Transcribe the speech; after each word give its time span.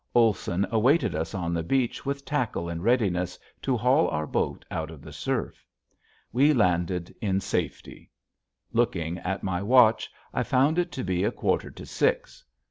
Olson 0.15 0.65
awaited 0.71 1.13
us 1.13 1.35
on 1.35 1.53
the 1.53 1.61
beach 1.61 2.07
with 2.07 2.25
tackle 2.25 2.67
in 2.69 2.81
readiness 2.81 3.37
to 3.61 3.77
haul 3.77 4.07
our 4.07 4.25
boat 4.25 4.65
out 4.71 4.89
of 4.89 5.03
the 5.03 5.13
surf. 5.13 5.63
We 6.33 6.53
landed 6.53 7.13
in 7.21 7.39
safety. 7.39 8.09
Looking 8.73 9.19
at 9.19 9.43
my 9.43 9.61
watch 9.61 10.09
I 10.33 10.41
found 10.41 10.79
it 10.79 10.91
to 10.93 11.03
be 11.03 11.23
a 11.23 11.31
quarter 11.31 11.69
to 11.69 11.85
six. 11.85 12.43